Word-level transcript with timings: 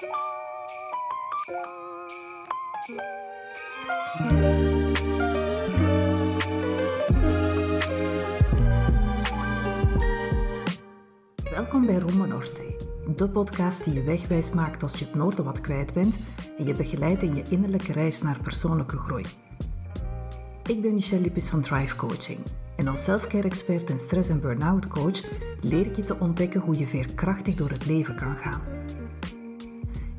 Welkom 0.00 0.16
bij 11.86 11.98
Roma 11.98 12.24
Norte, 12.24 12.62
de 13.16 13.28
podcast 13.28 13.84
die 13.84 13.94
je 13.94 14.02
wegwijs 14.02 14.50
maakt 14.50 14.82
als 14.82 14.98
je 14.98 15.04
het 15.04 15.14
noorden 15.14 15.44
wat 15.44 15.60
kwijt 15.60 15.92
bent 15.92 16.18
en 16.58 16.64
je 16.64 16.74
begeleidt 16.74 17.22
in 17.22 17.34
je 17.34 17.44
innerlijke 17.48 17.92
reis 17.92 18.22
naar 18.22 18.40
persoonlijke 18.42 18.96
groei. 18.96 19.24
Ik 20.66 20.82
ben 20.82 20.94
Michelle 20.94 21.22
Lippes 21.22 21.48
van 21.48 21.60
Drive 21.60 21.96
Coaching 21.96 22.38
en 22.76 22.88
als 22.88 23.04
selfcare 23.04 23.48
expert 23.48 23.90
en 23.90 24.00
stress- 24.00 24.28
en 24.28 24.40
burn-out 24.40 24.88
coach 24.88 25.24
leer 25.60 25.86
ik 25.86 25.96
je 25.96 26.04
te 26.04 26.16
ontdekken 26.18 26.60
hoe 26.60 26.78
je 26.78 26.86
veerkrachtig 26.86 27.54
door 27.54 27.70
het 27.70 27.86
leven 27.86 28.14
kan 28.14 28.36
gaan. 28.36 28.79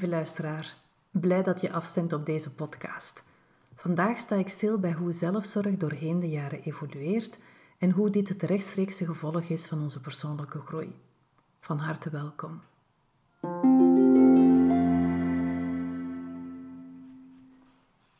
Lieve 0.00 0.16
luisteraar, 0.16 0.76
blij 1.10 1.42
dat 1.42 1.60
je 1.60 1.72
afstemt 1.72 2.12
op 2.12 2.26
deze 2.26 2.54
podcast. 2.54 3.24
Vandaag 3.74 4.18
sta 4.18 4.36
ik 4.36 4.48
stil 4.48 4.78
bij 4.78 4.92
hoe 4.92 5.12
zelfzorg 5.12 5.76
doorheen 5.76 6.20
de 6.20 6.28
jaren 6.28 6.62
evolueert 6.62 7.38
en 7.78 7.90
hoe 7.90 8.10
dit 8.10 8.28
het 8.28 8.42
rechtstreekse 8.42 9.04
gevolg 9.04 9.42
is 9.42 9.66
van 9.66 9.82
onze 9.82 10.00
persoonlijke 10.00 10.60
groei. 10.60 10.94
Van 11.60 11.78
harte 11.78 12.10
welkom. 12.10 12.60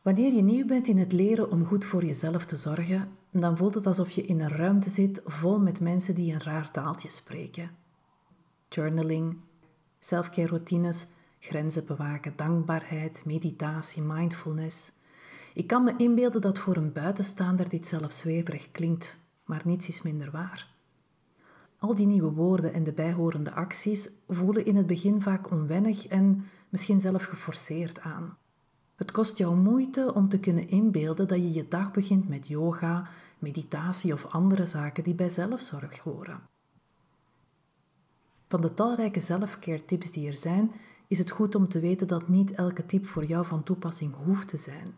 Wanneer 0.02 0.32
je 0.32 0.42
nieuw 0.42 0.66
bent 0.66 0.88
in 0.88 0.98
het 0.98 1.12
leren 1.12 1.50
om 1.50 1.64
goed 1.64 1.84
voor 1.84 2.04
jezelf 2.04 2.44
te 2.44 2.56
zorgen, 2.56 3.08
dan 3.30 3.56
voelt 3.56 3.74
het 3.74 3.86
alsof 3.86 4.10
je 4.10 4.22
in 4.22 4.40
een 4.40 4.56
ruimte 4.56 4.90
zit 4.90 5.20
vol 5.24 5.58
met 5.58 5.80
mensen 5.80 6.14
die 6.14 6.32
een 6.32 6.42
raar 6.42 6.70
taaltje 6.70 7.10
spreken. 7.10 7.70
Journaling, 8.68 9.36
selfcare 9.98 10.48
routines, 10.48 11.06
grenzen 11.38 11.86
bewaken, 11.86 12.32
dankbaarheid, 12.36 13.22
meditatie, 13.24 14.02
mindfulness. 14.02 14.92
Ik 15.54 15.66
kan 15.66 15.84
me 15.84 15.94
inbeelden 15.96 16.40
dat 16.40 16.58
voor 16.58 16.76
een 16.76 16.92
buitenstaander 16.92 17.68
dit 17.68 17.86
zelfs 17.86 18.18
zweverig 18.18 18.70
klinkt, 18.70 19.16
maar 19.44 19.62
niets 19.64 19.88
is 19.88 20.02
minder 20.02 20.30
waar. 20.30 20.76
Al 21.78 21.94
die 21.94 22.06
nieuwe 22.06 22.30
woorden 22.30 22.72
en 22.72 22.84
de 22.84 22.92
bijhorende 22.92 23.52
acties 23.52 24.10
voelen 24.28 24.64
in 24.64 24.76
het 24.76 24.86
begin 24.86 25.22
vaak 25.22 25.50
onwennig 25.50 26.06
en 26.06 26.44
misschien 26.68 27.00
zelf 27.00 27.24
geforceerd 27.24 28.00
aan. 28.00 28.36
Het 28.96 29.10
kost 29.10 29.38
jou 29.38 29.56
moeite 29.56 30.14
om 30.14 30.28
te 30.28 30.40
kunnen 30.40 30.68
inbeelden 30.68 31.28
dat 31.28 31.38
je 31.38 31.52
je 31.52 31.68
dag 31.68 31.90
begint 31.90 32.28
met 32.28 32.48
yoga, 32.48 33.08
meditatie 33.38 34.12
of 34.12 34.26
andere 34.26 34.66
zaken 34.66 35.04
die 35.04 35.14
bij 35.14 35.28
zelfzorg 35.28 35.98
horen. 35.98 36.40
Van 38.48 38.60
de 38.60 38.74
talrijke 38.74 39.20
zelfcare 39.20 39.82
die 39.86 40.28
er 40.28 40.36
zijn, 40.36 40.72
is 41.08 41.18
het 41.18 41.30
goed 41.30 41.54
om 41.54 41.68
te 41.68 41.80
weten 41.80 42.06
dat 42.06 42.28
niet 42.28 42.52
elke 42.52 42.86
tip 42.86 43.06
voor 43.06 43.24
jou 43.24 43.46
van 43.46 43.62
toepassing 43.62 44.14
hoeft 44.24 44.48
te 44.48 44.56
zijn. 44.56 44.94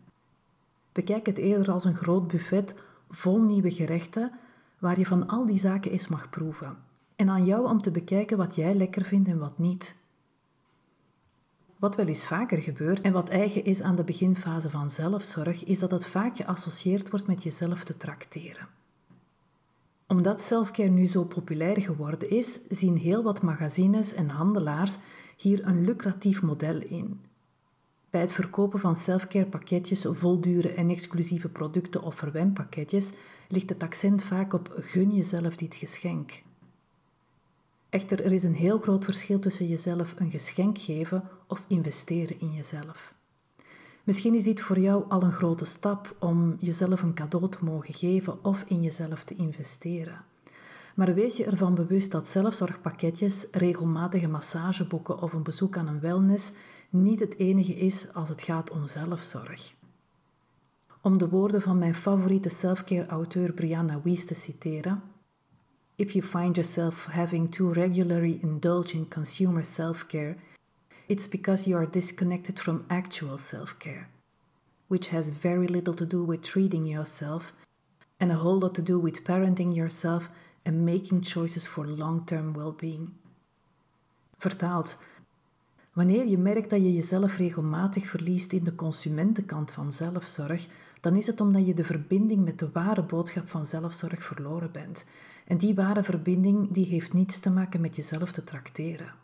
Bekijk 0.91 1.25
het 1.25 1.37
eerder 1.37 1.71
als 1.71 1.85
een 1.85 1.95
groot 1.95 2.27
buffet 2.27 2.75
vol 3.09 3.41
nieuwe 3.41 3.71
gerechten 3.71 4.31
waar 4.79 4.99
je 4.99 5.05
van 5.05 5.27
al 5.27 5.45
die 5.45 5.59
zaken 5.59 5.91
eens 5.91 6.07
mag 6.07 6.29
proeven. 6.29 6.77
En 7.15 7.29
aan 7.29 7.45
jou 7.45 7.69
om 7.69 7.81
te 7.81 7.91
bekijken 7.91 8.37
wat 8.37 8.55
jij 8.55 8.75
lekker 8.75 9.05
vindt 9.05 9.27
en 9.27 9.39
wat 9.39 9.57
niet. 9.57 9.95
Wat 11.77 11.95
wel 11.95 12.05
eens 12.05 12.27
vaker 12.27 12.57
gebeurt 12.61 13.01
en 13.01 13.13
wat 13.13 13.29
eigen 13.29 13.65
is 13.65 13.81
aan 13.81 13.95
de 13.95 14.03
beginfase 14.03 14.69
van 14.69 14.89
zelfzorg, 14.89 15.63
is 15.63 15.79
dat 15.79 15.91
het 15.91 16.05
vaak 16.05 16.35
geassocieerd 16.35 17.09
wordt 17.09 17.27
met 17.27 17.43
jezelf 17.43 17.83
te 17.83 17.97
trakteren. 17.97 18.67
Omdat 20.11 20.41
selfcare 20.41 20.89
nu 20.89 21.05
zo 21.05 21.23
populair 21.23 21.81
geworden 21.81 22.29
is, 22.29 22.67
zien 22.69 22.97
heel 22.97 23.23
wat 23.23 23.41
magazines 23.41 24.13
en 24.13 24.29
handelaars 24.29 24.97
hier 25.37 25.67
een 25.67 25.85
lucratief 25.85 26.41
model 26.41 26.81
in. 26.81 27.21
Bij 28.09 28.21
het 28.21 28.33
verkopen 28.33 28.79
van 28.79 28.97
selfcare 28.97 29.45
pakketjes 29.45 30.05
vol 30.09 30.41
dure 30.41 30.73
en 30.73 30.89
exclusieve 30.89 31.49
producten 31.49 32.03
of 32.03 32.15
verwenpakketjes 32.15 33.13
ligt 33.47 33.69
het 33.69 33.83
accent 33.83 34.23
vaak 34.23 34.53
op 34.53 34.73
gun 34.75 35.15
jezelf 35.15 35.55
dit 35.55 35.75
geschenk. 35.75 36.43
Echter, 37.89 38.23
er 38.25 38.31
is 38.31 38.43
een 38.43 38.55
heel 38.55 38.79
groot 38.79 39.05
verschil 39.05 39.39
tussen 39.39 39.67
jezelf 39.67 40.13
een 40.17 40.31
geschenk 40.31 40.77
geven 40.77 41.29
of 41.47 41.65
investeren 41.67 42.39
in 42.39 42.53
jezelf. 42.53 43.13
Misschien 44.03 44.33
is 44.33 44.43
dit 44.43 44.61
voor 44.61 44.79
jou 44.79 45.03
al 45.09 45.23
een 45.23 45.31
grote 45.31 45.65
stap 45.65 46.15
om 46.19 46.57
jezelf 46.59 47.01
een 47.01 47.13
cadeau 47.13 47.49
te 47.49 47.57
mogen 47.61 47.93
geven 47.93 48.45
of 48.45 48.63
in 48.67 48.81
jezelf 48.81 49.23
te 49.23 49.35
investeren. 49.35 50.21
Maar 50.95 51.13
wees 51.13 51.37
je 51.37 51.45
ervan 51.45 51.75
bewust 51.75 52.11
dat 52.11 52.27
zelfzorgpakketjes, 52.27 53.47
regelmatige 53.51 54.27
massageboeken 54.27 55.21
of 55.21 55.33
een 55.33 55.43
bezoek 55.43 55.77
aan 55.77 55.87
een 55.87 55.99
wellness 55.99 56.53
niet 56.89 57.19
het 57.19 57.37
enige 57.37 57.73
is 57.73 58.13
als 58.13 58.29
het 58.29 58.41
gaat 58.41 58.71
om 58.71 58.87
zelfzorg. 58.87 59.73
Om 61.01 61.17
de 61.17 61.29
woorden 61.29 61.61
van 61.61 61.77
mijn 61.77 61.95
favoriete 61.95 62.49
selfcare-auteur 62.49 63.51
Brianna 63.51 64.01
Wies 64.03 64.25
te 64.25 64.35
citeren: 64.35 65.01
If 65.95 66.11
you 66.11 66.25
find 66.25 66.55
yourself 66.55 67.05
having 67.05 67.51
to 67.51 67.71
regularly 67.71 68.37
indulge 68.41 68.93
in 68.93 69.09
consumer 69.09 69.65
self-care, 69.65 70.35
it's 71.11 71.27
because 71.27 71.67
you 71.67 71.75
are 71.77 71.85
disconnected 71.85 72.57
from 72.57 72.85
actual 72.87 73.37
self-care, 73.37 74.07
which 74.87 75.09
has 75.09 75.29
very 75.41 75.67
little 75.67 75.93
to 75.93 76.07
do 76.07 76.23
with 76.23 76.41
treating 76.41 76.85
yourself 76.85 77.53
and 78.17 78.31
a 78.31 78.35
whole 78.35 78.59
lot 78.59 78.73
to 78.73 78.81
do 78.81 78.97
with 78.97 79.25
parenting 79.25 79.75
yourself 79.75 80.29
and 80.63 80.85
making 80.85 81.21
choices 81.21 81.67
for 81.67 81.85
long-term 81.85 82.53
well-being. 82.53 83.09
Vertaald, 84.37 84.97
Wanneer 85.93 86.27
je 86.27 86.37
merkt 86.37 86.69
dat 86.69 86.81
je 86.81 86.93
jezelf 86.93 87.37
regelmatig 87.37 88.07
verliest 88.07 88.53
in 88.53 88.63
de 88.63 88.75
consumentenkant 88.75 89.71
van 89.71 89.91
zelfzorg, 89.91 90.67
dan 91.01 91.15
is 91.15 91.27
het 91.27 91.41
omdat 91.41 91.65
je 91.65 91.73
de 91.73 91.83
verbinding 91.83 92.45
met 92.45 92.59
de 92.59 92.69
ware 92.73 93.03
boodschap 93.03 93.49
van 93.49 93.65
zelfzorg 93.65 94.23
verloren 94.23 94.71
bent. 94.71 95.05
En 95.47 95.57
die 95.57 95.75
ware 95.75 96.03
verbinding 96.03 96.71
die 96.71 96.85
heeft 96.85 97.13
niets 97.13 97.39
te 97.39 97.49
maken 97.49 97.81
met 97.81 97.95
jezelf 97.95 98.31
te 98.31 98.43
trakteren. 98.43 99.20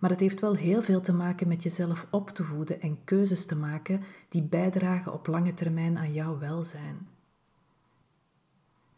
Maar 0.00 0.10
het 0.10 0.20
heeft 0.20 0.40
wel 0.40 0.54
heel 0.54 0.82
veel 0.82 1.00
te 1.00 1.12
maken 1.12 1.48
met 1.48 1.62
jezelf 1.62 2.06
op 2.10 2.30
te 2.30 2.44
voeden 2.44 2.80
en 2.80 3.04
keuzes 3.04 3.46
te 3.46 3.56
maken 3.56 4.02
die 4.28 4.42
bijdragen 4.42 5.12
op 5.12 5.26
lange 5.26 5.54
termijn 5.54 5.98
aan 5.98 6.12
jouw 6.12 6.38
welzijn. 6.38 7.08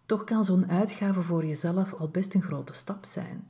Toch 0.07 0.25
kan 0.25 0.45
zo'n 0.45 0.71
uitgave 0.71 1.23
voor 1.23 1.47
jezelf 1.47 1.95
al 1.95 2.09
best 2.09 2.35
een 2.35 2.43
grote 2.43 2.73
stap 2.73 3.05
zijn. 3.05 3.45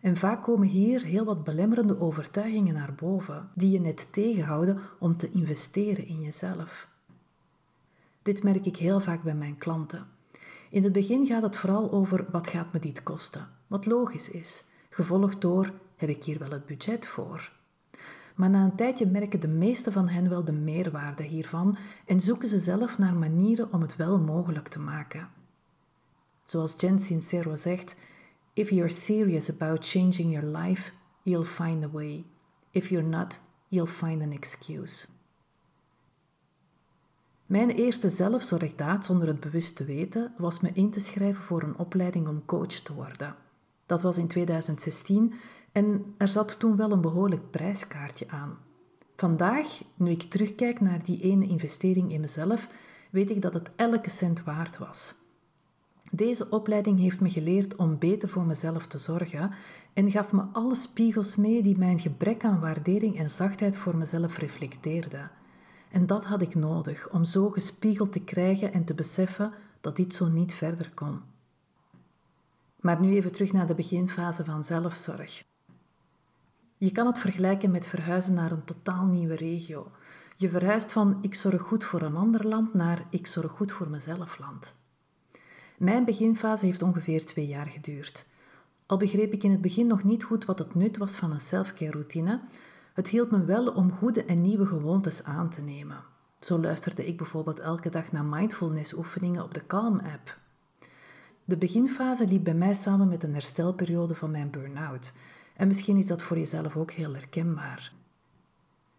En 0.00 0.16
vaak 0.16 0.42
komen 0.42 0.68
hier 0.68 1.04
heel 1.04 1.24
wat 1.24 1.44
belemmerende 1.44 2.00
overtuigingen 2.00 2.74
naar 2.74 2.94
boven, 2.94 3.48
die 3.54 3.70
je 3.70 3.80
net 3.80 4.12
tegenhouden 4.12 4.78
om 4.98 5.16
te 5.16 5.30
investeren 5.30 6.06
in 6.06 6.20
jezelf. 6.20 6.88
Dit 8.22 8.42
merk 8.42 8.66
ik 8.66 8.76
heel 8.76 9.00
vaak 9.00 9.22
bij 9.22 9.34
mijn 9.34 9.58
klanten. 9.58 10.06
In 10.70 10.84
het 10.84 10.92
begin 10.92 11.26
gaat 11.26 11.42
het 11.42 11.56
vooral 11.56 11.92
over 11.92 12.26
wat 12.30 12.48
gaat 12.48 12.72
me 12.72 12.78
dit 12.78 13.02
kosten, 13.02 13.48
wat 13.66 13.86
logisch 13.86 14.30
is, 14.30 14.64
gevolgd 14.90 15.40
door 15.40 15.72
heb 15.96 16.08
ik 16.08 16.24
hier 16.24 16.38
wel 16.38 16.50
het 16.50 16.66
budget 16.66 17.06
voor. 17.06 17.52
Maar 18.34 18.50
na 18.50 18.64
een 18.64 18.76
tijdje 18.76 19.06
merken 19.06 19.40
de 19.40 19.48
meeste 19.48 19.92
van 19.92 20.08
hen 20.08 20.28
wel 20.28 20.44
de 20.44 20.52
meerwaarde 20.52 21.22
hiervan 21.22 21.76
en 22.06 22.20
zoeken 22.20 22.48
ze 22.48 22.58
zelf 22.58 22.98
naar 22.98 23.14
manieren 23.14 23.72
om 23.72 23.80
het 23.80 23.96
wel 23.96 24.18
mogelijk 24.18 24.68
te 24.68 24.80
maken. 24.80 25.28
Zoals 26.44 26.74
Jen 26.78 26.98
Sincero 26.98 27.54
zegt, 27.54 27.96
If 28.52 28.70
you're 28.70 28.88
serious 28.88 29.50
about 29.50 29.88
changing 29.88 30.32
your 30.32 30.58
life, 30.58 30.92
you'll 31.22 31.44
find 31.44 31.84
a 31.84 31.90
way. 31.90 32.24
If 32.70 32.88
you're 32.88 33.06
not, 33.06 33.40
you'll 33.68 33.90
find 33.90 34.22
an 34.22 34.32
excuse. 34.32 35.06
Mijn 37.46 37.70
eerste 37.70 38.08
zelfzorgdaad 38.08 39.04
zonder 39.04 39.28
het 39.28 39.40
bewust 39.40 39.76
te 39.76 39.84
weten 39.84 40.32
was 40.36 40.60
me 40.60 40.70
in 40.72 40.90
te 40.90 41.00
schrijven 41.00 41.42
voor 41.42 41.62
een 41.62 41.78
opleiding 41.78 42.28
om 42.28 42.44
coach 42.44 42.66
te 42.66 42.94
worden. 42.94 43.34
Dat 43.86 44.02
was 44.02 44.16
in 44.18 44.26
2016 44.26 45.34
en 45.76 46.14
er 46.16 46.28
zat 46.28 46.58
toen 46.58 46.76
wel 46.76 46.92
een 46.92 47.00
behoorlijk 47.00 47.50
prijskaartje 47.50 48.28
aan. 48.28 48.58
Vandaag, 49.16 49.82
nu 49.94 50.10
ik 50.10 50.22
terugkijk 50.22 50.80
naar 50.80 51.04
die 51.04 51.20
ene 51.20 51.46
investering 51.46 52.12
in 52.12 52.20
mezelf, 52.20 52.68
weet 53.10 53.30
ik 53.30 53.42
dat 53.42 53.54
het 53.54 53.70
elke 53.76 54.10
cent 54.10 54.44
waard 54.44 54.78
was. 54.78 55.14
Deze 56.10 56.50
opleiding 56.50 56.98
heeft 56.98 57.20
me 57.20 57.30
geleerd 57.30 57.76
om 57.76 57.98
beter 57.98 58.28
voor 58.28 58.44
mezelf 58.44 58.86
te 58.86 58.98
zorgen 58.98 59.50
en 59.92 60.10
gaf 60.10 60.32
me 60.32 60.42
alle 60.52 60.74
spiegels 60.74 61.36
mee 61.36 61.62
die 61.62 61.78
mijn 61.78 61.98
gebrek 61.98 62.44
aan 62.44 62.60
waardering 62.60 63.18
en 63.18 63.30
zachtheid 63.30 63.76
voor 63.76 63.96
mezelf 63.96 64.38
reflecteerden. 64.38 65.30
En 65.90 66.06
dat 66.06 66.24
had 66.24 66.42
ik 66.42 66.54
nodig 66.54 67.10
om 67.10 67.24
zo 67.24 67.50
gespiegeld 67.50 68.12
te 68.12 68.24
krijgen 68.24 68.72
en 68.72 68.84
te 68.84 68.94
beseffen 68.94 69.52
dat 69.80 69.96
dit 69.96 70.14
zo 70.14 70.28
niet 70.28 70.54
verder 70.54 70.90
kon. 70.94 71.20
Maar 72.80 73.00
nu 73.00 73.14
even 73.14 73.32
terug 73.32 73.52
naar 73.52 73.66
de 73.66 73.74
beginfase 73.74 74.44
van 74.44 74.64
zelfzorg. 74.64 75.44
Je 76.78 76.92
kan 76.92 77.06
het 77.06 77.18
vergelijken 77.18 77.70
met 77.70 77.86
verhuizen 77.86 78.34
naar 78.34 78.50
een 78.50 78.64
totaal 78.64 79.04
nieuwe 79.04 79.36
regio. 79.36 79.90
Je 80.36 80.48
verhuist 80.48 80.92
van 80.92 81.18
ik 81.20 81.34
zorg 81.34 81.62
goed 81.62 81.84
voor 81.84 82.02
een 82.02 82.16
ander 82.16 82.46
land 82.46 82.74
naar 82.74 83.06
ik 83.10 83.26
zorg 83.26 83.50
goed 83.50 83.72
voor 83.72 83.88
mezelf 83.88 84.38
land. 84.38 84.74
Mijn 85.78 86.04
beginfase 86.04 86.66
heeft 86.66 86.82
ongeveer 86.82 87.24
twee 87.24 87.46
jaar 87.46 87.66
geduurd. 87.66 88.26
Al 88.86 88.96
begreep 88.96 89.32
ik 89.32 89.42
in 89.42 89.50
het 89.50 89.60
begin 89.60 89.86
nog 89.86 90.04
niet 90.04 90.24
goed 90.24 90.44
wat 90.44 90.58
het 90.58 90.74
nut 90.74 90.96
was 90.96 91.16
van 91.16 91.32
een 91.32 91.40
selfcare 91.40 91.90
routine, 91.90 92.40
het 92.94 93.08
hielp 93.08 93.30
me 93.30 93.44
wel 93.44 93.66
om 93.66 93.92
goede 93.92 94.24
en 94.24 94.42
nieuwe 94.42 94.66
gewoontes 94.66 95.24
aan 95.24 95.50
te 95.50 95.60
nemen. 95.60 96.04
Zo 96.40 96.60
luisterde 96.60 97.06
ik 97.06 97.16
bijvoorbeeld 97.16 97.60
elke 97.60 97.88
dag 97.88 98.12
naar 98.12 98.24
mindfulness 98.24 98.92
oefeningen 98.92 99.42
op 99.42 99.54
de 99.54 99.66
Calm-app. 99.66 100.38
De 101.44 101.56
beginfase 101.56 102.26
liep 102.26 102.44
bij 102.44 102.54
mij 102.54 102.74
samen 102.74 103.08
met 103.08 103.22
een 103.22 103.32
herstelperiode 103.32 104.14
van 104.14 104.30
mijn 104.30 104.50
burn-out. 104.50 105.12
En 105.56 105.66
misschien 105.66 105.96
is 105.96 106.06
dat 106.06 106.22
voor 106.22 106.38
jezelf 106.38 106.76
ook 106.76 106.90
heel 106.90 107.14
herkenbaar. 107.14 107.92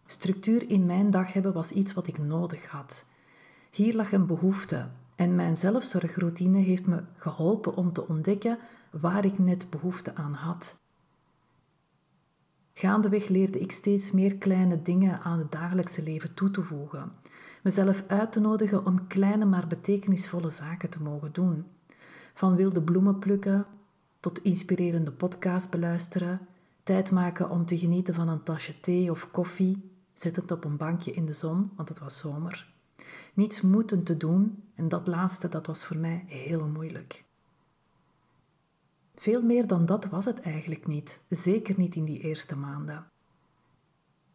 Structuur 0.06 0.70
in 0.70 0.86
mijn 0.86 1.12
dag 1.12 1.34
hebben 1.34 1.54
was 1.54 1.72
iets 1.72 1.94
wat 1.94 2.08
ik 2.08 2.18
nodig 2.18 2.66
had. 2.66 3.06
Hier 3.72 3.96
lag 3.96 4.12
een 4.12 4.26
behoefte 4.26 4.88
en 5.16 5.36
mijn 5.36 5.58
zelfzorgroutine 5.58 6.60
heeft 6.60 6.88
me 6.88 7.04
geholpen 7.16 7.76
om 7.76 7.94
te 7.94 8.08
ontdekken 8.08 8.58
waar 8.90 9.26
ik 9.26 9.40
net 9.40 9.70
behoefte 9.70 10.16
aan 10.16 10.34
had. 10.34 10.80
Gaandeweg 12.74 13.28
leerde 13.28 13.60
ik 13.60 13.72
steeds 13.72 14.12
meer 14.12 14.36
kleine 14.36 14.82
dingen 14.82 15.22
aan 15.22 15.40
het 15.40 15.52
dagelijkse 15.52 16.04
leven 16.04 16.34
toe 16.34 16.52
te 16.52 16.62
voegen, 16.62 17.12
mezelf 17.64 18.04
uit 18.08 18.32
te 18.32 18.40
nodigen 18.40 18.86
om 18.86 19.08
kleine 19.08 19.46
maar 19.46 19.68
betekenisvolle 19.68 20.50
zaken 20.50 20.90
te 20.90 21.02
mogen 21.02 21.34
doen. 21.34 21.66
Van 22.34 22.56
wilde 22.56 22.82
bloemen 22.82 23.20
plukken 23.20 23.66
tot 24.20 24.44
inspirerende 24.44 25.12
podcast 25.12 25.70
beluisteren, 25.70 26.48
tijd 26.84 27.12
maken 27.12 27.50
om 27.50 27.66
te 27.66 27.78
genieten 27.78 28.14
van 28.14 28.28
een 28.28 28.44
tasje 28.44 28.80
thee 28.80 29.12
of 29.12 29.32
koffie, 29.32 29.92
zittend 30.14 30.52
op 30.52 30.64
een 30.64 30.78
bankje 30.78 31.12
in 31.12 31.26
de 31.26 31.34
zon, 31.34 31.72
want 31.76 31.90
het 31.90 32.00
was 32.00 32.18
zomer. 32.18 32.74
Niets 33.34 33.62
moeten 33.62 34.04
te 34.04 34.18
doen 34.18 34.64
en 34.76 34.90
dat 34.90 35.08
laatste 35.08 35.50
dat 35.50 35.68
was 35.68 35.86
voor 35.86 35.98
mij 35.98 36.24
heel 36.28 36.66
moeilijk. 36.66 37.26
Veel 39.16 39.42
meer 39.42 39.68
dan 39.68 39.86
dat 39.86 40.06
was 40.06 40.26
het 40.26 40.40
eigenlijk 40.40 40.88
niet, 40.88 41.20
zeker 41.30 41.76
niet 41.78 41.96
in 41.96 42.04
die 42.04 42.20
eerste 42.20 42.58
maanden. 42.58 43.08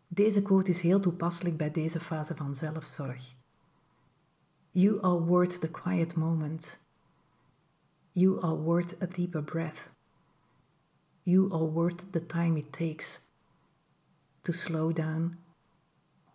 Deze 0.08 0.42
quote 0.42 0.70
is 0.70 0.80
heel 0.80 1.00
toepasselijk 1.00 1.56
bij 1.56 1.70
deze 1.70 2.00
fase 2.00 2.34
van 2.34 2.54
zelfzorg. 2.54 3.34
You 4.70 5.02
are 5.02 5.20
worth 5.20 5.60
the 5.60 5.70
quiet 5.70 6.14
moment. 6.14 6.81
You 8.14 8.40
are 8.40 8.56
worth 8.56 9.02
a 9.02 9.06
deeper 9.06 9.42
breath. 9.42 9.90
You 11.22 11.52
are 11.52 11.70
worth 11.70 12.10
the 12.10 12.26
time 12.26 12.58
it 12.58 12.72
takes 12.72 13.20
to 14.42 14.52
slow 14.52 14.92
down, 14.92 15.38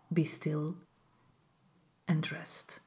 be 0.07 0.25
still, 0.25 0.74
and 2.06 2.27
rest. 2.27 2.85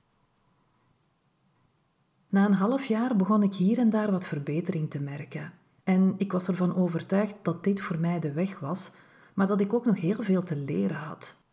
Na 2.28 2.44
een 2.44 2.52
half 2.52 2.84
jaar 2.84 3.16
begon 3.16 3.42
ik 3.42 3.54
hier 3.54 3.78
en 3.78 3.90
daar 3.90 4.10
wat 4.10 4.26
verbetering 4.26 4.90
te 4.90 5.00
merken. 5.00 5.52
En 5.84 6.14
ik 6.16 6.32
was 6.32 6.48
ervan 6.48 6.76
overtuigd 6.76 7.36
dat 7.42 7.64
dit 7.64 7.80
voor 7.80 7.98
mij 7.98 8.20
de 8.20 8.32
weg 8.32 8.58
was, 8.58 8.92
maar 9.34 9.46
dat 9.46 9.60
ik 9.60 9.72
ook 9.72 9.84
nog 9.84 10.00
heel 10.00 10.22
veel 10.22 10.42
te 10.42 10.56
leren 10.56 10.96
had. 10.96 11.44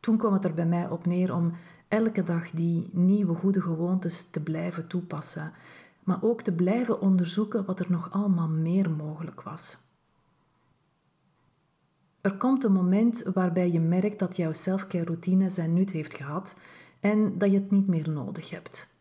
Toen 0.00 0.16
kwam 0.16 0.32
het 0.32 0.44
er 0.44 0.54
bij 0.54 0.66
mij 0.66 0.88
op 0.88 1.06
neer 1.06 1.34
om 1.34 1.52
elke 1.88 2.22
dag 2.22 2.50
die 2.50 2.88
nieuwe 2.92 3.34
goede 3.34 3.60
gewoontes 3.60 4.30
te 4.30 4.42
blijven 4.42 4.86
toepassen, 4.86 5.52
maar 6.04 6.22
ook 6.22 6.42
te 6.42 6.52
blijven 6.52 7.00
onderzoeken 7.00 7.64
wat 7.64 7.80
er 7.80 7.86
nog 7.88 8.10
allemaal 8.10 8.48
meer 8.48 8.90
mogelijk 8.90 9.42
was. 9.42 9.76
Er 12.20 12.36
komt 12.36 12.64
een 12.64 12.72
moment 12.72 13.22
waarbij 13.22 13.70
je 13.70 13.80
merkt 13.80 14.18
dat 14.18 14.36
jouw 14.36 14.52
selfcare 14.52 15.04
routine 15.04 15.50
zijn 15.50 15.72
nut 15.72 15.90
heeft 15.90 16.14
gehad 16.14 16.56
en 17.00 17.38
dat 17.38 17.50
je 17.50 17.56
het 17.56 17.70
niet 17.70 17.86
meer 17.86 18.10
nodig 18.10 18.50
hebt. 18.50 18.96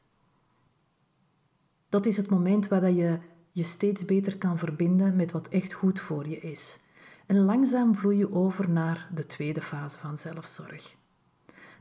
Dat 1.89 2.05
is 2.05 2.17
het 2.17 2.29
moment 2.29 2.67
waar 2.67 2.91
je 2.91 3.17
je 3.51 3.63
steeds 3.63 4.05
beter 4.05 4.37
kan 4.37 4.57
verbinden 4.57 5.15
met 5.15 5.31
wat 5.31 5.47
echt 5.47 5.73
goed 5.73 5.99
voor 5.99 6.27
je 6.27 6.39
is. 6.39 6.79
En 7.25 7.37
langzaam 7.37 7.95
vloei 7.95 8.17
je 8.17 8.33
over 8.33 8.69
naar 8.69 9.09
de 9.13 9.25
tweede 9.25 9.61
fase 9.61 9.97
van 9.97 10.17
zelfzorg. 10.17 10.95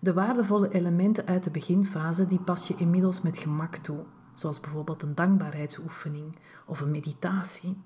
De 0.00 0.12
waardevolle 0.12 0.72
elementen 0.72 1.26
uit 1.26 1.44
de 1.44 1.50
beginfase 1.50 2.26
die 2.26 2.38
pas 2.38 2.68
je 2.68 2.76
inmiddels 2.76 3.22
met 3.22 3.38
gemak 3.38 3.76
toe, 3.76 4.04
zoals 4.34 4.60
bijvoorbeeld 4.60 5.02
een 5.02 5.14
dankbaarheidsoefening 5.14 6.36
of 6.66 6.80
een 6.80 6.90
meditatie. 6.90 7.76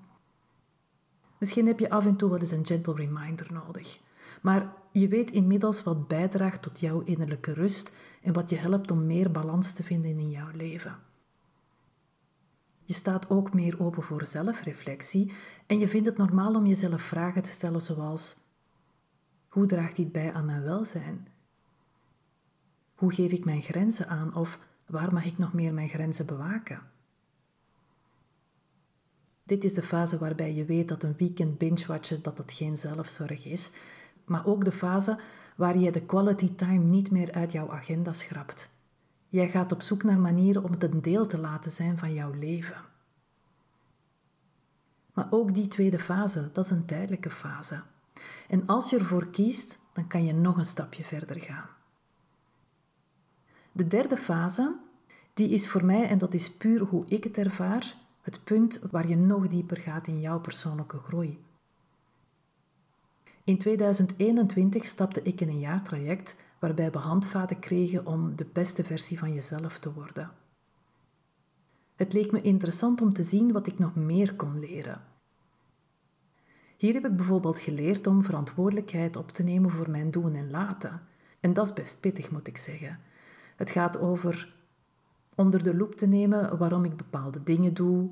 Misschien 1.37 1.67
heb 1.67 1.79
je 1.79 1.89
af 1.89 2.05
en 2.05 2.15
toe 2.15 2.29
wel 2.29 2.39
eens 2.39 2.51
een 2.51 2.65
gentle 2.65 2.95
reminder 2.95 3.47
nodig, 3.53 3.99
maar 4.41 4.73
je 4.91 5.07
weet 5.07 5.31
inmiddels 5.31 5.83
wat 5.83 6.07
bijdraagt 6.07 6.61
tot 6.61 6.79
jouw 6.79 7.01
innerlijke 7.01 7.53
rust 7.53 7.95
en 8.21 8.33
wat 8.33 8.49
je 8.49 8.55
helpt 8.55 8.91
om 8.91 9.05
meer 9.05 9.31
balans 9.31 9.73
te 9.73 9.83
vinden 9.83 10.19
in 10.19 10.29
jouw 10.29 10.51
leven. 10.53 10.95
Je 12.83 12.93
staat 12.93 13.29
ook 13.29 13.53
meer 13.53 13.83
open 13.83 14.03
voor 14.03 14.25
zelfreflectie 14.25 15.33
en 15.65 15.79
je 15.79 15.87
vindt 15.87 16.07
het 16.07 16.17
normaal 16.17 16.55
om 16.55 16.65
jezelf 16.65 17.01
vragen 17.01 17.41
te 17.41 17.49
stellen 17.49 17.81
zoals: 17.81 18.37
Hoe 19.47 19.65
draagt 19.65 19.95
dit 19.95 20.11
bij 20.11 20.33
aan 20.33 20.45
mijn 20.45 20.63
welzijn? 20.63 21.27
Hoe 23.01 23.13
geef 23.13 23.31
ik 23.31 23.45
mijn 23.45 23.61
grenzen 23.61 24.07
aan 24.07 24.35
of 24.35 24.59
waar 24.85 25.13
mag 25.13 25.25
ik 25.25 25.37
nog 25.37 25.53
meer 25.53 25.73
mijn 25.73 25.89
grenzen 25.89 26.25
bewaken? 26.25 26.79
Dit 29.43 29.63
is 29.63 29.73
de 29.73 29.81
fase 29.81 30.17
waarbij 30.17 30.53
je 30.53 30.65
weet 30.65 30.87
dat 30.87 31.03
een 31.03 31.15
weekend 31.17 31.57
binge-watchen 31.57 32.21
dat 32.21 32.37
het 32.37 32.53
geen 32.53 32.77
zelfzorg 32.77 33.45
is, 33.45 33.71
maar 34.25 34.45
ook 34.45 34.65
de 34.65 34.71
fase 34.71 35.19
waar 35.55 35.77
je 35.77 35.91
de 35.91 36.01
quality 36.01 36.55
time 36.55 36.83
niet 36.83 37.11
meer 37.11 37.31
uit 37.31 37.51
jouw 37.51 37.71
agenda 37.71 38.13
schrapt. 38.13 38.73
Jij 39.29 39.49
gaat 39.49 39.71
op 39.71 39.81
zoek 39.81 40.03
naar 40.03 40.19
manieren 40.19 40.63
om 40.63 40.71
het 40.71 40.83
een 40.83 41.01
deel 41.01 41.27
te 41.27 41.37
laten 41.37 41.71
zijn 41.71 41.97
van 41.97 42.13
jouw 42.13 42.33
leven. 42.33 42.81
Maar 45.13 45.27
ook 45.29 45.53
die 45.53 45.67
tweede 45.67 45.99
fase, 45.99 46.49
dat 46.53 46.65
is 46.65 46.71
een 46.71 46.85
tijdelijke 46.85 47.31
fase. 47.31 47.81
En 48.47 48.67
als 48.67 48.89
je 48.89 48.97
ervoor 48.97 49.27
kiest, 49.27 49.79
dan 49.93 50.07
kan 50.07 50.25
je 50.25 50.33
nog 50.33 50.57
een 50.57 50.65
stapje 50.65 51.03
verder 51.03 51.39
gaan. 51.39 51.79
De 53.71 53.87
derde 53.87 54.17
fase, 54.17 54.75
die 55.33 55.49
is 55.49 55.69
voor 55.69 55.85
mij, 55.85 56.07
en 56.07 56.17
dat 56.17 56.33
is 56.33 56.57
puur 56.57 56.81
hoe 56.81 57.05
ik 57.07 57.23
het 57.23 57.37
ervaar, 57.37 57.95
het 58.21 58.43
punt 58.43 58.81
waar 58.91 59.07
je 59.07 59.15
nog 59.15 59.47
dieper 59.47 59.77
gaat 59.77 60.07
in 60.07 60.19
jouw 60.19 60.39
persoonlijke 60.39 60.97
groei. 60.97 61.39
In 63.43 63.57
2021 63.57 64.85
stapte 64.85 65.21
ik 65.21 65.41
in 65.41 65.49
een 65.49 65.59
jaartraject 65.59 66.39
waarbij 66.59 66.91
we 66.91 66.97
handvaten 66.97 67.59
kregen 67.59 68.05
om 68.05 68.35
de 68.35 68.45
beste 68.53 68.83
versie 68.83 69.19
van 69.19 69.33
jezelf 69.33 69.79
te 69.79 69.93
worden. 69.93 70.31
Het 71.95 72.13
leek 72.13 72.31
me 72.31 72.41
interessant 72.41 73.01
om 73.01 73.13
te 73.13 73.23
zien 73.23 73.51
wat 73.51 73.67
ik 73.67 73.79
nog 73.79 73.95
meer 73.95 74.35
kon 74.35 74.59
leren. 74.59 75.01
Hier 76.77 76.93
heb 76.93 77.05
ik 77.05 77.15
bijvoorbeeld 77.15 77.59
geleerd 77.59 78.07
om 78.07 78.23
verantwoordelijkheid 78.23 79.15
op 79.15 79.31
te 79.31 79.43
nemen 79.43 79.71
voor 79.71 79.89
mijn 79.89 80.11
doen 80.11 80.35
en 80.35 80.49
laten. 80.49 81.01
En 81.39 81.53
dat 81.53 81.67
is 81.67 81.73
best 81.73 81.99
pittig, 81.99 82.31
moet 82.31 82.47
ik 82.47 82.57
zeggen. 82.57 82.99
Het 83.61 83.71
gaat 83.71 83.99
over 83.99 84.53
onder 85.35 85.63
de 85.63 85.75
loep 85.75 85.95
te 85.95 86.07
nemen 86.07 86.57
waarom 86.57 86.85
ik 86.85 86.97
bepaalde 86.97 87.43
dingen 87.43 87.73
doe, 87.73 88.09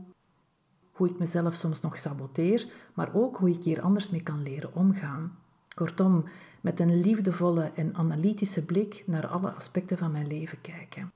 hoe 0.91 1.09
ik 1.09 1.19
mezelf 1.19 1.53
soms 1.53 1.81
nog 1.81 1.97
saboteer, 1.97 2.67
maar 2.93 3.13
ook 3.13 3.37
hoe 3.37 3.49
ik 3.49 3.63
hier 3.63 3.81
anders 3.81 4.09
mee 4.09 4.23
kan 4.23 4.43
leren 4.43 4.75
omgaan. 4.75 5.37
Kortom, 5.75 6.23
met 6.61 6.79
een 6.79 7.01
liefdevolle 7.01 7.71
en 7.75 7.95
analytische 7.95 8.65
blik 8.65 9.03
naar 9.05 9.27
alle 9.27 9.51
aspecten 9.51 9.97
van 9.97 10.11
mijn 10.11 10.27
leven 10.27 10.61
kijken. 10.61 11.11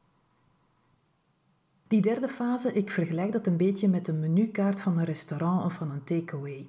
Die 1.87 2.01
derde 2.01 2.29
fase, 2.29 2.73
ik 2.73 2.91
vergelijk 2.91 3.31
dat 3.31 3.47
een 3.47 3.57
beetje 3.57 3.87
met 3.87 4.07
een 4.07 4.19
menukaart 4.19 4.81
van 4.81 4.97
een 4.97 5.05
restaurant 5.05 5.65
of 5.65 5.73
van 5.73 5.91
een 5.91 6.03
takeaway. 6.03 6.67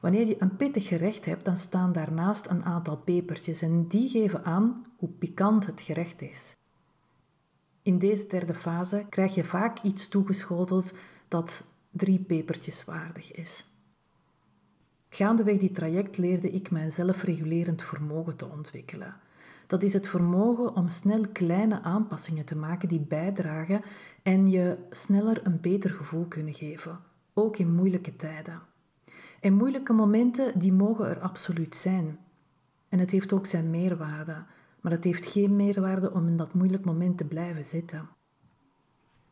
Wanneer 0.00 0.26
je 0.26 0.36
een 0.38 0.56
pittig 0.56 0.88
gerecht 0.88 1.24
hebt, 1.24 1.44
dan 1.44 1.56
staan 1.56 1.92
daarnaast 1.92 2.46
een 2.46 2.64
aantal 2.64 2.96
pepertjes 2.96 3.62
en 3.62 3.86
die 3.86 4.08
geven 4.08 4.44
aan 4.44 4.86
hoe 4.96 5.08
pikant 5.08 5.66
het 5.66 5.80
gerecht 5.80 6.22
is. 6.22 6.60
In 7.82 7.98
deze 7.98 8.26
derde 8.26 8.54
fase 8.54 9.06
krijg 9.08 9.34
je 9.34 9.44
vaak 9.44 9.82
iets 9.82 10.08
toegeschoteld 10.08 10.98
dat 11.28 11.64
drie 11.90 12.18
pepertjes 12.18 12.84
waardig 12.84 13.32
is. 13.32 13.64
Gaandeweg 15.08 15.58
die 15.58 15.70
traject 15.70 16.18
leerde 16.18 16.50
ik 16.50 16.70
mijn 16.70 16.90
zelfregulerend 16.90 17.82
vermogen 17.82 18.36
te 18.36 18.46
ontwikkelen. 18.46 19.14
Dat 19.66 19.82
is 19.82 19.92
het 19.92 20.08
vermogen 20.08 20.74
om 20.74 20.88
snel 20.88 21.28
kleine 21.32 21.82
aanpassingen 21.82 22.44
te 22.44 22.56
maken 22.56 22.88
die 22.88 23.00
bijdragen 23.00 23.82
en 24.22 24.50
je 24.50 24.76
sneller 24.90 25.46
een 25.46 25.60
beter 25.60 25.90
gevoel 25.90 26.24
kunnen 26.24 26.54
geven, 26.54 26.98
ook 27.34 27.56
in 27.56 27.74
moeilijke 27.74 28.16
tijden. 28.16 28.60
En 29.40 29.54
moeilijke 29.54 29.92
momenten, 29.92 30.58
die 30.58 30.72
mogen 30.72 31.06
er 31.06 31.20
absoluut 31.20 31.76
zijn. 31.76 32.18
En 32.88 32.98
het 32.98 33.10
heeft 33.10 33.32
ook 33.32 33.46
zijn 33.46 33.70
meerwaarde, 33.70 34.36
maar 34.82 34.92
het 34.92 35.04
heeft 35.04 35.26
geen 35.26 35.56
meerwaarde 35.56 36.12
om 36.12 36.26
in 36.26 36.36
dat 36.36 36.54
moeilijk 36.54 36.84
moment 36.84 37.18
te 37.18 37.24
blijven 37.24 37.64
zitten. 37.64 38.08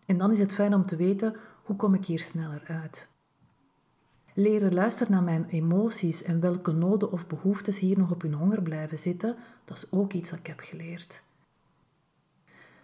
En 0.06 0.18
dan 0.18 0.30
is 0.30 0.38
het 0.38 0.54
fijn 0.54 0.74
om 0.74 0.86
te 0.86 0.96
weten, 0.96 1.36
hoe 1.62 1.76
kom 1.76 1.94
ik 1.94 2.04
hier 2.06 2.18
sneller 2.18 2.62
uit? 2.66 3.08
Leren 4.34 4.74
luisteren 4.74 5.12
naar 5.12 5.22
mijn 5.22 5.46
emoties 5.48 6.22
en 6.22 6.40
welke 6.40 6.72
noden 6.72 7.12
of 7.12 7.26
behoeftes 7.26 7.78
hier 7.78 7.98
nog 7.98 8.10
op 8.10 8.22
hun 8.22 8.34
honger 8.34 8.62
blijven 8.62 8.98
zitten, 8.98 9.36
dat 9.64 9.76
is 9.76 9.92
ook 9.92 10.12
iets 10.12 10.30
dat 10.30 10.38
ik 10.38 10.46
heb 10.46 10.60
geleerd. 10.60 11.22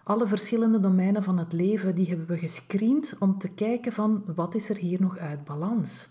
Alle 0.05 0.27
verschillende 0.27 0.81
domeinen 0.81 1.23
van 1.23 1.39
het 1.39 1.53
leven 1.53 1.95
die 1.95 2.09
hebben 2.09 2.27
we 2.27 2.39
gescreend 2.39 3.17
om 3.19 3.39
te 3.39 3.49
kijken 3.49 3.93
van 3.93 4.25
wat 4.35 4.55
is 4.55 4.69
er 4.69 4.77
hier 4.77 5.01
nog 5.01 5.19
uit 5.19 5.45
balans. 5.45 6.09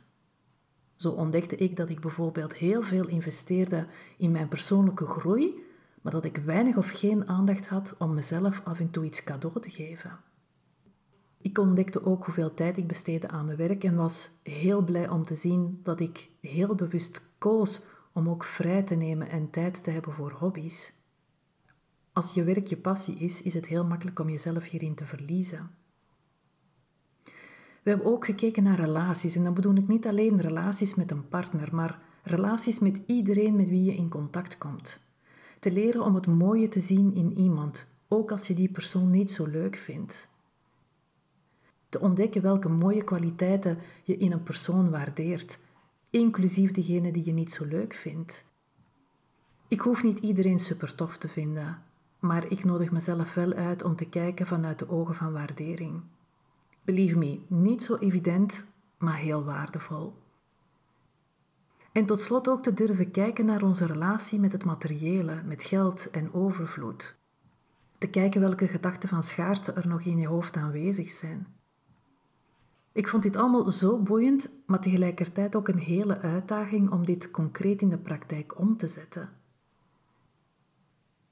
Zo 0.95 1.11
ontdekte 1.11 1.55
ik 1.55 1.75
dat 1.75 1.89
ik 1.89 1.99
bijvoorbeeld 1.99 2.55
heel 2.55 2.81
veel 2.81 3.07
investeerde 3.07 3.87
in 4.17 4.31
mijn 4.31 4.47
persoonlijke 4.47 5.05
groei, 5.05 5.63
maar 6.05 6.13
dat 6.13 6.25
ik 6.25 6.37
weinig 6.37 6.77
of 6.77 6.89
geen 6.89 7.27
aandacht 7.27 7.67
had 7.67 7.95
om 7.97 8.13
mezelf 8.13 8.61
af 8.63 8.79
en 8.79 8.91
toe 8.91 9.05
iets 9.05 9.23
cadeau 9.23 9.61
te 9.61 9.69
geven. 9.69 10.19
Ik 11.37 11.57
ontdekte 11.57 12.05
ook 12.05 12.25
hoeveel 12.25 12.53
tijd 12.53 12.77
ik 12.77 12.87
besteedde 12.87 13.27
aan 13.27 13.45
mijn 13.45 13.57
werk 13.57 13.83
en 13.83 13.95
was 13.95 14.29
heel 14.43 14.81
blij 14.81 15.09
om 15.09 15.23
te 15.23 15.35
zien 15.35 15.79
dat 15.83 15.99
ik 15.99 16.29
heel 16.41 16.75
bewust 16.75 17.33
koos 17.37 17.87
om 18.13 18.29
ook 18.29 18.43
vrij 18.43 18.83
te 18.83 18.95
nemen 18.95 19.29
en 19.29 19.49
tijd 19.49 19.83
te 19.83 19.91
hebben 19.91 20.13
voor 20.13 20.31
hobby's. 20.31 20.93
Als 22.13 22.33
je 22.33 22.43
werk 22.43 22.67
je 22.67 22.77
passie 22.77 23.15
is, 23.15 23.41
is 23.41 23.53
het 23.53 23.67
heel 23.67 23.85
makkelijk 23.85 24.19
om 24.19 24.29
jezelf 24.29 24.63
hierin 24.63 24.95
te 24.95 25.05
verliezen. 25.05 25.69
We 27.83 27.89
hebben 27.89 28.07
ook 28.07 28.25
gekeken 28.25 28.63
naar 28.63 28.79
relaties 28.79 29.35
en 29.35 29.43
dan 29.43 29.53
bedoel 29.53 29.75
ik 29.75 29.87
niet 29.87 30.07
alleen 30.07 30.41
relaties 30.41 30.95
met 30.95 31.11
een 31.11 31.27
partner, 31.27 31.75
maar 31.75 31.99
relaties 32.23 32.79
met 32.79 33.01
iedereen 33.05 33.55
met 33.55 33.69
wie 33.69 33.83
je 33.83 33.95
in 33.95 34.09
contact 34.09 34.57
komt. 34.57 35.04
Te 35.65 35.71
leren 35.71 36.01
om 36.01 36.15
het 36.15 36.27
mooie 36.27 36.67
te 36.67 36.79
zien 36.79 37.15
in 37.15 37.37
iemand, 37.37 37.87
ook 38.07 38.31
als 38.31 38.47
je 38.47 38.53
die 38.53 38.69
persoon 38.69 39.09
niet 39.09 39.31
zo 39.31 39.45
leuk 39.45 39.75
vindt 39.75 40.29
te 41.95 42.01
ontdekken 42.01 42.41
welke 42.41 42.69
mooie 42.69 43.03
kwaliteiten 43.03 43.77
je 44.03 44.17
in 44.17 44.31
een 44.31 44.43
persoon 44.43 44.89
waardeert, 44.89 45.59
inclusief 46.09 46.71
degene 46.71 47.11
die 47.11 47.25
je 47.25 47.31
niet 47.31 47.51
zo 47.51 47.65
leuk 47.65 47.93
vindt. 47.93 48.45
Ik 49.67 49.79
hoef 49.79 50.03
niet 50.03 50.19
iedereen 50.19 50.59
super 50.59 50.95
tof 50.95 51.17
te 51.17 51.27
vinden, 51.27 51.81
maar 52.19 52.51
ik 52.51 52.63
nodig 52.63 52.91
mezelf 52.91 53.33
wel 53.33 53.53
uit 53.53 53.83
om 53.83 53.95
te 53.95 54.09
kijken 54.09 54.47
vanuit 54.47 54.79
de 54.79 54.89
ogen 54.89 55.15
van 55.15 55.31
waardering. 55.31 56.01
Believe 56.83 57.17
me, 57.17 57.39
niet 57.47 57.83
zo 57.83 57.95
evident, 57.95 58.65
maar 58.97 59.17
heel 59.17 59.43
waardevol. 59.43 60.13
En 61.95 62.05
tot 62.05 62.19
slot 62.21 62.47
ook 62.47 62.63
te 62.63 62.73
durven 62.73 63.11
kijken 63.11 63.45
naar 63.45 63.63
onze 63.63 63.85
relatie 63.85 64.39
met 64.39 64.51
het 64.51 64.65
materiële, 64.65 65.41
met 65.45 65.63
geld 65.63 66.09
en 66.09 66.33
overvloed. 66.33 67.19
Te 67.97 68.07
kijken 68.07 68.41
welke 68.41 68.67
gedachten 68.67 69.09
van 69.09 69.23
schaarste 69.23 69.71
er 69.71 69.87
nog 69.87 70.01
in 70.01 70.17
je 70.17 70.27
hoofd 70.27 70.57
aanwezig 70.57 71.09
zijn. 71.09 71.47
Ik 72.91 73.07
vond 73.07 73.23
dit 73.23 73.35
allemaal 73.35 73.69
zo 73.69 73.99
boeiend, 74.03 74.49
maar 74.65 74.79
tegelijkertijd 74.79 75.55
ook 75.55 75.67
een 75.67 75.79
hele 75.79 76.19
uitdaging 76.19 76.91
om 76.91 77.05
dit 77.05 77.31
concreet 77.31 77.81
in 77.81 77.89
de 77.89 77.97
praktijk 77.97 78.59
om 78.59 78.77
te 78.77 78.87
zetten. 78.87 79.29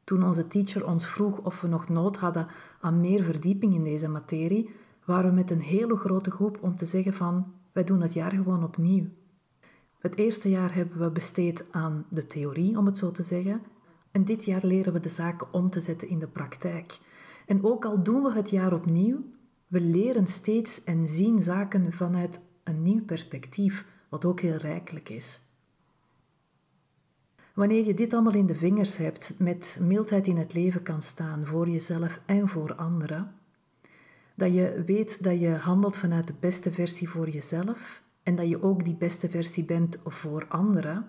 Toen 0.04 0.24
onze 0.24 0.48
teacher 0.48 0.88
ons 0.88 1.08
vroeg 1.08 1.38
of 1.38 1.62
we 1.62 1.68
nog 1.68 1.90
nood 1.90 2.18
hadden 2.18 2.48
aan 2.82 3.02
meer 3.02 3.24
verdieping 3.24 3.74
in 3.74 3.84
deze 3.84 4.10
materie, 4.10 4.70
waren 5.06 5.30
we 5.30 5.36
met 5.36 5.52
een 5.52 5.62
hele 5.62 5.96
grote 5.96 6.32
groep 6.32 6.58
om 6.62 6.76
te 6.76 6.86
zeggen 6.86 7.14
van 7.14 7.54
wij 7.72 7.84
doen 7.84 8.02
het 8.02 8.14
jaar 8.14 8.32
gewoon 8.32 8.64
opnieuw. 8.64 9.06
Het 10.04 10.16
eerste 10.16 10.50
jaar 10.50 10.74
hebben 10.74 11.00
we 11.00 11.12
besteed 11.12 11.66
aan 11.72 12.06
de 12.10 12.26
theorie, 12.26 12.78
om 12.78 12.86
het 12.86 12.98
zo 12.98 13.12
te 13.12 13.24
zeggen, 13.24 13.62
en 14.12 14.26
dit 14.26 14.46
jaar 14.46 14.66
leren 14.66 14.94
we 14.94 15.00
de 15.00 15.10
zaken 15.10 15.54
om 15.54 15.70
te 15.70 15.80
zetten 15.80 16.08
in 16.08 16.20
de 16.20 16.28
praktijk. 16.28 17.00
En 17.46 17.64
ook 17.64 17.86
al 17.86 18.04
doen 18.04 18.24
we 18.24 18.32
het 18.32 18.50
jaar 18.50 18.74
opnieuw, 18.74 19.24
we 19.68 19.82
leren 19.82 20.28
steeds 20.28 20.84
en 20.84 21.08
zien 21.08 21.44
zaken 21.44 21.94
vanuit 21.94 22.46
een 22.64 22.82
nieuw 22.82 23.04
perspectief, 23.04 23.86
wat 24.10 24.26
ook 24.26 24.40
heel 24.40 24.56
rijkelijk 24.56 25.10
is. 25.10 25.40
Wanneer 27.54 27.86
je 27.86 27.94
dit 27.94 28.14
allemaal 28.14 28.36
in 28.36 28.46
de 28.46 28.56
vingers 28.56 28.98
hebt, 28.98 29.36
met 29.40 29.78
mildheid 29.82 30.28
in 30.28 30.38
het 30.38 30.54
leven 30.54 30.84
kan 30.84 31.02
staan 31.02 31.46
voor 31.46 31.70
jezelf 31.70 32.22
en 32.26 32.48
voor 32.48 32.76
anderen, 32.76 33.36
dat 34.36 34.54
je 34.54 34.84
weet 34.86 35.24
dat 35.24 35.40
je 35.40 35.50
handelt 35.50 35.98
vanuit 35.98 36.28
de 36.28 36.36
beste 36.40 36.72
versie 36.72 37.10
voor 37.10 37.30
jezelf 37.30 38.04
en 38.24 38.36
dat 38.36 38.50
je 38.50 38.64
ook 38.64 38.86
die 38.86 38.96
beste 38.96 39.30
versie 39.30 39.66
bent 39.66 39.98
voor 40.06 40.46
anderen, 40.48 41.06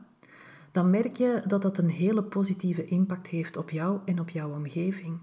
dan 0.70 0.90
merk 0.90 1.16
je 1.16 1.42
dat 1.46 1.62
dat 1.62 1.78
een 1.78 1.90
hele 1.90 2.22
positieve 2.22 2.84
impact 2.84 3.26
heeft 3.26 3.56
op 3.56 3.70
jou 3.70 3.98
en 4.04 4.20
op 4.20 4.28
jouw 4.28 4.50
omgeving. 4.50 5.18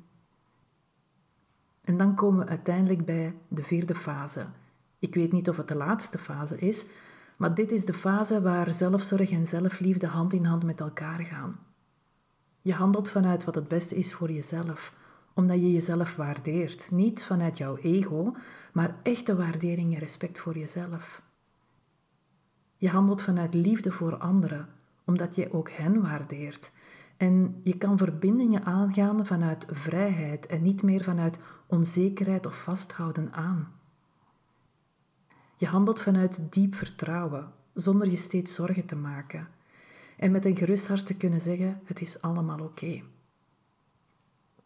En 1.82 1.98
dan 1.98 2.16
komen 2.16 2.46
we 2.46 2.50
uiteindelijk 2.50 3.06
bij 3.06 3.34
de 3.48 3.64
vierde 3.64 3.96
fase. 3.96 4.46
Ik 5.00 5.16
weet 5.16 5.32
niet 5.32 5.50
of 5.50 5.58
het 5.58 5.68
de 5.68 5.76
laatste 5.76 6.18
fase 6.18 6.58
is, 6.58 6.86
maar 7.38 7.56
dit 7.56 7.72
is 7.72 7.86
de 7.86 7.94
fase 7.94 8.42
waar 8.42 8.74
zelfzorg 8.74 9.32
en 9.32 9.48
zelfliefde 9.48 10.08
hand 10.08 10.34
in 10.34 10.46
hand 10.46 10.64
met 10.64 10.80
elkaar 10.80 11.20
gaan. 11.20 11.60
Je 12.62 12.74
handelt 12.74 13.10
vanuit 13.10 13.44
wat 13.44 13.56
het 13.56 13.68
beste 13.68 13.96
is 13.96 14.14
voor 14.14 14.32
jezelf, 14.32 14.96
omdat 15.34 15.58
je 15.58 15.72
jezelf 15.72 16.16
waardeert. 16.16 16.92
Niet 16.92 17.24
vanuit 17.24 17.58
jouw 17.58 17.78
ego, 17.78 18.36
maar 18.74 18.96
echte 19.04 19.36
waardering 19.36 19.94
en 19.94 20.00
respect 20.00 20.40
voor 20.40 20.58
jezelf. 20.58 21.22
Je 22.82 22.90
handelt 22.90 23.22
vanuit 23.22 23.54
liefde 23.54 23.92
voor 23.92 24.18
anderen, 24.18 24.68
omdat 25.06 25.36
je 25.36 25.54
ook 25.54 25.70
hen 25.72 26.02
waardeert. 26.02 26.72
En 27.18 27.62
je 27.64 27.78
kan 27.78 27.98
verbindingen 27.98 28.64
aangaan 28.64 29.26
vanuit 29.26 29.66
vrijheid 29.70 30.46
en 30.46 30.62
niet 30.62 30.84
meer 30.84 31.04
vanuit 31.04 31.40
onzekerheid 31.66 32.46
of 32.46 32.64
vasthouden 32.64 33.34
aan. 33.34 33.72
Je 35.58 35.66
handelt 35.66 36.02
vanuit 36.02 36.54
diep 36.54 36.76
vertrouwen, 36.76 37.52
zonder 37.74 38.08
je 38.10 38.18
steeds 38.18 38.56
zorgen 38.56 38.86
te 38.86 38.96
maken. 38.96 39.48
En 40.18 40.32
met 40.32 40.46
een 40.46 40.58
gerust 40.58 40.88
hart 40.88 41.06
te 41.06 41.18
kunnen 41.18 41.42
zeggen: 41.42 41.82
het 41.86 42.02
is 42.02 42.22
allemaal 42.22 42.60
oké. 42.60 43.02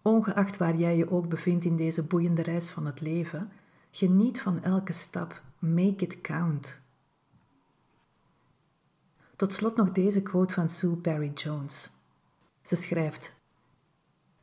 Ongeacht 0.02 0.58
waar 0.58 0.78
jij 0.78 0.98
je 0.98 1.12
ook 1.12 1.30
bevindt 1.30 1.66
in 1.66 1.76
deze 1.76 2.04
boeiende 2.04 2.42
reis 2.42 2.70
van 2.70 2.86
het 2.86 3.02
leven, 3.02 3.52
geniet 3.92 4.42
van 4.42 4.64
elke 4.64 4.94
stap. 4.94 5.42
Make 5.60 6.04
it 6.06 6.22
count. 6.22 6.84
Tot 9.36 9.54
slot 9.54 9.76
nog 9.76 9.92
deze 9.92 10.22
quote 10.22 10.54
van 10.54 10.70
Sue 10.70 10.96
Perry 10.96 11.32
Jones. 11.34 11.90
Ze 12.62 12.76
schrijft: 12.76 13.34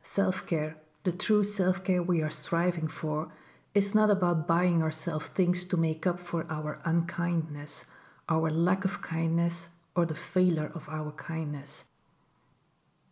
Self-care 0.01 0.81
the 1.03 1.15
true 1.15 1.43
self 1.43 1.81
care 1.81 2.05
we 2.05 2.21
are 2.21 2.31
striving 2.31 2.89
for 2.89 3.27
is 3.73 3.93
not 3.93 4.09
about 4.09 4.47
buying 4.47 4.81
ourselves 4.81 5.29
things 5.29 5.65
to 5.67 5.77
make 5.77 6.09
up 6.09 6.19
for 6.19 6.45
our 6.49 6.79
unkindness, 6.85 7.89
our 8.25 8.51
lack 8.51 8.85
of 8.85 9.01
kindness, 9.01 9.69
or 9.95 10.05
the 10.05 10.15
failure 10.15 10.71
of 10.73 10.87
our 10.87 11.11
kindness. 11.11 11.89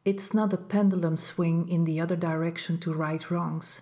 It's 0.04 0.34
not 0.34 0.54
a 0.54 0.58
pendulum 0.58 1.18
swing 1.18 1.68
in 1.68 1.84
the 1.84 2.00
other 2.00 2.16
direction 2.16 2.78
to 2.80 2.94
right 2.94 3.30
wrongs. 3.30 3.82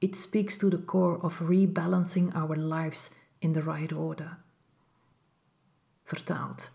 It 0.00 0.14
speaks 0.14 0.58
to 0.58 0.68
the 0.68 0.84
core 0.84 1.18
of 1.22 1.38
rebalancing 1.38 2.34
our 2.34 2.56
lives 2.56 3.14
in 3.40 3.52
the 3.52 3.62
right 3.62 3.92
order. 3.92 4.36
Vertaald. 6.06 6.70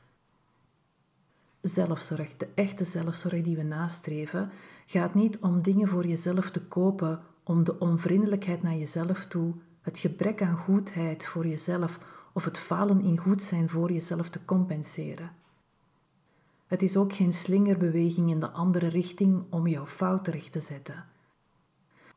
Zelfzorg, 1.62 2.38
de 2.38 2.48
echte 2.56 2.86
zelfzorg 2.86 3.42
die 3.42 3.56
we 3.56 3.64
nastreven, 3.64 4.52
gaat 4.86 5.14
niet 5.14 5.40
om 5.40 5.62
dingen 5.62 5.88
voor 5.88 6.08
jezelf 6.08 6.52
te 6.52 6.68
kopen, 6.68 7.22
om 7.44 7.64
de 7.64 7.80
onvriendelijkheid 7.80 8.64
naar 8.64 8.76
jezelf 8.76 9.26
toe, 9.26 9.54
het 9.82 10.00
gebrek 10.00 10.42
aan 10.42 10.58
goedheid 10.58 11.26
voor 11.26 11.48
jezelf 11.48 12.00
of 12.34 12.46
het 12.46 12.58
falen 12.58 13.02
in 13.02 13.18
goed 13.18 13.42
zijn 13.42 13.70
voor 13.70 13.92
jezelf 13.92 14.30
te 14.30 14.46
compenseren. 14.46 15.32
Het 16.68 16.82
is 16.82 16.98
ook 16.98 17.14
geen 17.14 17.34
slingerbeweging 17.34 18.30
in 18.30 18.40
de 18.40 18.50
andere 18.50 18.88
richting 18.88 19.44
om 19.50 19.68
jouw 19.68 19.88
fout 19.88 20.28
recht 20.28 20.52
te 20.52 20.60
zetten. 20.60 21.06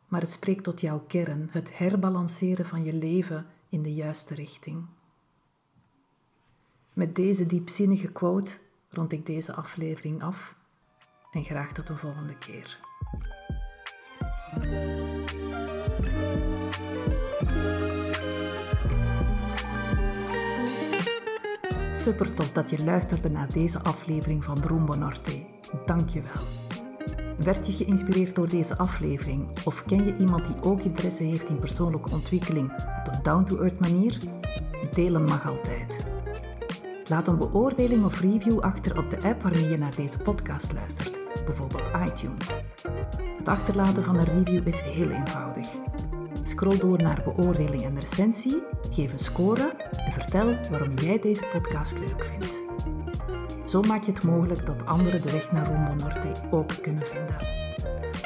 Maar 0.09 0.21
het 0.21 0.30
spreekt 0.30 0.64
tot 0.64 0.80
jouw 0.80 1.04
kern, 1.06 1.49
het 1.50 1.78
herbalanceren 1.78 2.66
van 2.66 2.85
je 2.85 2.92
leven 2.92 3.47
in 3.68 3.83
de 3.83 3.94
juiste 3.94 4.35
richting. 4.35 4.87
Met 6.95 7.17
deze 7.17 7.47
diepzinnige 7.47 8.13
quote 8.13 8.57
rond 8.91 9.13
ik 9.13 9.27
deze 9.27 9.53
aflevering 9.53 10.23
af 10.23 10.57
en 11.33 11.45
graag 11.45 11.73
tot 11.73 11.87
de 11.87 11.97
volgende 11.97 12.39
keer. 12.39 12.79
Super 21.93 22.35
tof 22.35 22.53
dat 22.53 22.71
je 22.71 22.85
luisterde 22.85 23.31
naar 23.31 23.53
deze 23.53 23.79
aflevering 23.79 24.45
van 24.45 24.63
Rumbo 24.63 24.95
Norte. 24.95 25.45
Dank 25.87 26.09
je 26.09 26.23
wel. 26.23 26.43
Werd 27.37 27.67
je 27.67 27.73
geïnspireerd 27.73 28.35
door 28.35 28.49
deze 28.49 28.77
aflevering 28.77 29.65
of 29.65 29.85
ken 29.85 30.05
je 30.05 30.17
iemand 30.17 30.47
die 30.47 30.63
ook 30.63 30.81
interesse 30.81 31.25
heeft 31.25 31.49
in 31.49 31.59
persoonlijke 31.59 32.11
ontwikkeling 32.11 32.73
op 32.73 33.13
een 33.13 33.23
down-to-earth 33.23 33.81
manier? 33.81 34.19
Delen 34.93 35.25
mag 35.25 35.47
altijd. 35.47 36.13
Laat 37.08 37.28
een 37.28 37.38
beoordeling 37.38 38.04
of 38.04 38.20
review 38.20 38.61
achter 38.61 38.99
op 38.99 39.11
de 39.11 39.28
app 39.28 39.42
waarmee 39.42 39.68
je 39.68 39.78
naar 39.78 39.94
deze 39.94 40.18
podcast 40.18 40.73
luistert, 40.73 41.20
bijvoorbeeld 41.44 41.90
iTunes. 42.06 42.61
Het 43.38 43.49
achterlaten 43.49 44.04
van 44.04 44.16
een 44.16 44.25
review 44.25 44.66
is 44.66 44.80
heel 44.80 45.11
eenvoudig. 45.11 45.66
Scroll 46.42 46.78
door 46.78 47.02
naar 47.02 47.23
beoordeling 47.25 47.82
en 47.82 48.00
recensie, 48.00 48.62
geef 48.90 49.12
een 49.12 49.18
score 49.18 49.75
en 49.96 50.12
vertel 50.12 50.56
waarom 50.70 50.99
jij 50.99 51.18
deze 51.18 51.44
podcast 51.52 51.99
leuk 51.99 52.25
vindt. 52.25 52.61
Zo 53.64 53.82
maak 53.82 54.02
je 54.02 54.12
het 54.12 54.25
mogelijk 54.25 54.66
dat 54.66 54.87
anderen 54.87 55.23
de 55.23 55.32
weg 55.32 55.52
naar 55.52 55.66
Rumbo 55.66 56.04
Norte 56.04 56.32
ook 56.50 56.82
kunnen 56.82 57.06
vinden. 57.06 57.37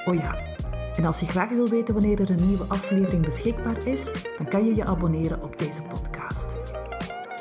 Oh 0.06 0.14
ja, 0.14 0.37
en 0.97 1.04
als 1.04 1.20
je 1.20 1.26
graag 1.26 1.49
wil 1.49 1.68
weten 1.68 1.94
wanneer 1.94 2.20
er 2.20 2.30
een 2.30 2.47
nieuwe 2.47 2.64
aflevering 2.68 3.25
beschikbaar 3.25 3.87
is, 3.87 4.12
dan 4.37 4.49
kan 4.49 4.66
je 4.66 4.75
je 4.75 4.85
abonneren 4.85 5.42
op 5.42 5.58
deze 5.58 5.82
podcast. 5.82 6.56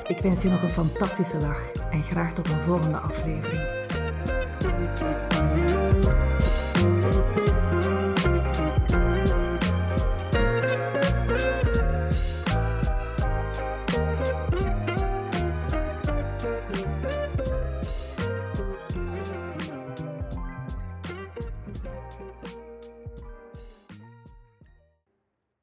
Ik 0.08 0.20
wens 0.20 0.42
je 0.42 0.50
nog 0.50 0.62
een 0.62 0.70
fantastische 0.70 1.40
dag 1.40 1.72
en 1.92 2.04
graag 2.04 2.34
tot 2.34 2.50
een 2.50 2.64
volgende 2.64 2.98
aflevering. 2.98 3.87